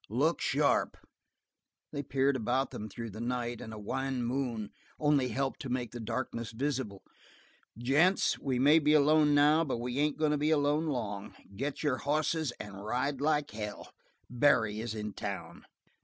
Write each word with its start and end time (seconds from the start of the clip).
"Look 0.09 0.41
sharp." 0.41 0.97
They 1.91 2.01
peered 2.01 2.35
about 2.35 2.71
them 2.71 2.89
through 2.89 3.11
the 3.11 3.21
night, 3.21 3.61
and 3.61 3.71
a 3.71 3.77
wan 3.77 4.23
moon 4.23 4.71
only 4.99 5.27
helped 5.27 5.59
to 5.59 5.69
make 5.69 5.91
the 5.91 5.99
darkness 5.99 6.49
visible. 6.53 7.03
"Gents, 7.77 8.39
we 8.39 8.57
may 8.57 8.79
be 8.79 8.93
alone 8.93 9.35
now, 9.35 9.63
but 9.63 9.77
we 9.77 9.99
ain't 9.99 10.17
goin' 10.17 10.31
to 10.31 10.37
be 10.39 10.49
alone 10.49 10.87
long. 10.87 11.35
Get 11.55 11.83
your 11.83 11.97
hosses 11.97 12.51
and 12.59 12.83
ride 12.83 13.21
like 13.21 13.51
hell. 13.51 13.91
Barry 14.27 14.79
is 14.79 14.95
in 14.95 15.13
town!" 15.13 15.67